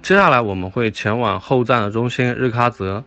[0.00, 3.04] 接下来我们会前往后站的中心日喀则。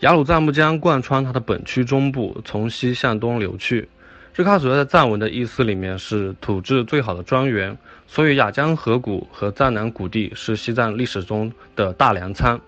[0.00, 3.88] 雅鲁藏布江贯穿它的本区中部，从西向东流去。
[4.34, 7.76] 日喀则在藏文的意思里面是土质最好的庄园，
[8.06, 12.58] 所以雅江河谷和藏南谷地是西藏历史中的大粮仓。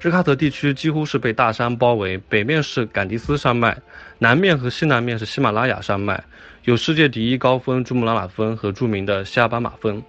[0.00, 3.76] 日喀则地区几乎是被大山包围，北面是感迪斯山脉，
[4.18, 6.22] 南面和西南面是喜马拉雅山脉，
[6.64, 10.00] 有世界第一高峰珠穆朗玛峰和著名的西尔班马峰。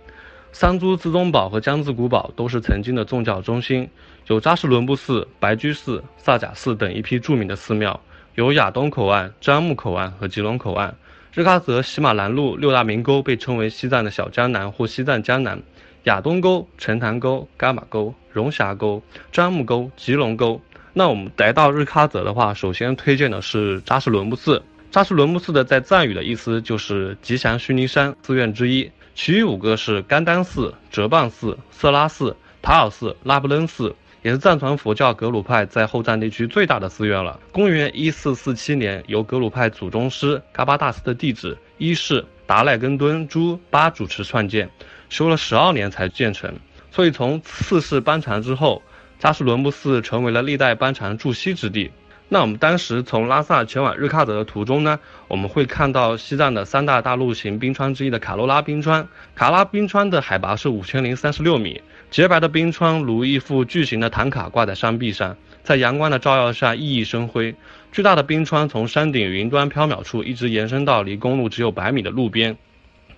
[0.51, 3.87] 桑珠自宗堡和江孜古堡都是曾经的宗教中心，
[4.27, 7.99] 有扎什伦布寺、白居寺、萨甲寺等一批著名的寺庙，
[8.35, 10.95] 有亚东口岸、樟木口岸和吉隆口岸。
[11.33, 15.61] 日喀则喜马兰路六大明沟被称为西藏的小江南或西藏江南。
[16.05, 20.59] 亚东沟、陈塘沟、噶玛沟、绒霞沟、樟木沟、吉隆沟。
[20.93, 24.63] 那我们来到日喀则的话，首先推荐的是扎什伦布寺。
[24.89, 28.89] 扎什伦布寺的在藏语的意思就是吉祥须弥山寺院之一。
[29.17, 37.39] 其余五个是甘丹寺、哲蚌寺、色拉寺、塔尔寺、拉卜楞寺，也是藏传佛教格鲁派在后藏地区最大的寺院了。
[37.51, 44.69] 公元一四四七年，由格鲁派祖宗师嘎巴大寺的弟子一世达赖根敦珠巴主持创建。
[45.09, 46.53] 修了十二年才建成，
[46.91, 48.83] 所以从四世班禅之后，
[49.17, 51.89] 扎什伦布寺成为了历代班禅驻锡之地。
[52.29, 59.07] 那我们当时从拉萨前往日喀则的途中呢，我们会看到西藏的三大大陆型冰川之一的卡罗拉冰川。
[59.33, 67.55] 卡拉冰川的海拔是五千零三十六米，洁白的冰川如一副巨型的唐卡挂在山壁上，在阳光的照耀下熠熠生辉。
[67.93, 72.57] 巨大的冰川从山顶云端缥缈处一直延伸到离公路只有百米的路边。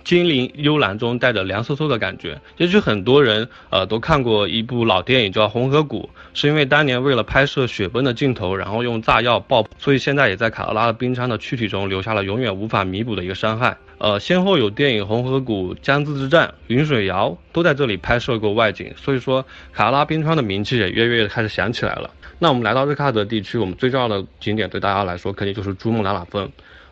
[0.04, 2.40] 精灵幽兰中带着凉飕飕的感觉。
[2.58, 13.78] 也许很多人呃都看过一部老电影叫《红河谷》，是因为当年为了拍摄雪崩的镜头，然后用炸药爆，所以现在也在卡罗拉的冰川的躯体中留下了永远无法弥补的一个伤害。
[13.98, 22.10] 呃，先后有电影《红河谷》《江孜之战》《云水谣》都在这里拍摄过外景，所以说卡罗拉冰川的名气也越来越开始响起来了。
[22.40, 26.50] 那我们来到日喀则地区，我们最重要的景点对大家来说肯定就是珠穆朗玛峰。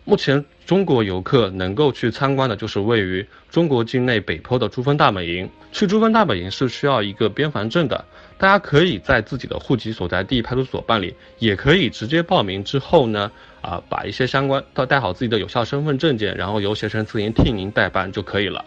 [0.09, 5.49] 目前，中国游客能够去参观的就是位于中国境内北坡的珠峰大本营。
[5.73, 8.05] 去珠峰大本营是需要一个边防证的，
[8.37, 13.29] 大家可以在自己的户籍所在地派出所办理，也可以直接报名之后呢，
[13.59, 18.63] 啊，把一些相关到带好自己的有效身份证件，然后由携程自营替您代办就可以了。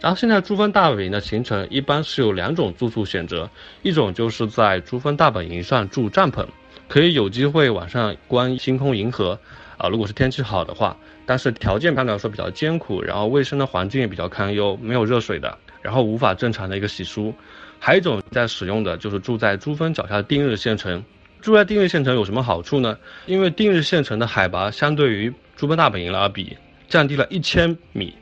[0.00, 3.48] 然后现在珠峰大本营的行程一般是有两种住宿选择，
[3.82, 6.44] 一种就是在珠峰大本营上住帐篷，
[6.88, 9.38] 可以有机会晚上观星空银河。
[9.80, 17.32] 啊，如果是天气好的话，但是条件相对来说比较艰苦，然后卫生的环境也比较堪忧，没有热水的，然后无法正常的一个洗漱。
[17.78, 21.02] 还有一种在使用的就是住在珠峰脚下的定日县城。
[21.40, 22.98] 住在定日县城有什么好处呢？
[23.24, 28.14] 因为定日县城的海拔相对于珠峰大本营而比降低了一千米，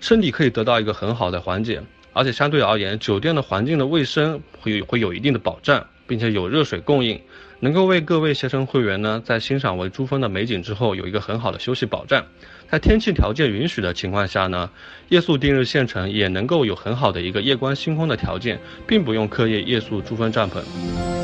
[0.00, 1.82] 身体可以得到一个很好的缓解，
[2.14, 7.20] 而且相对而言，酒店的环境的卫生会会有一定的保障，并且有热水供应。
[7.60, 12.24] 能够为各位携程会员呢，在欣赏为珠峰的美景之后，有一个很好的休息保障。
[12.70, 14.70] 在天气条件允许的情况下呢，
[15.08, 21.17] 夜宿定日县城也能够有很好的一个夜观星空的条件，并不用刻意夜宿珠峰帐篷。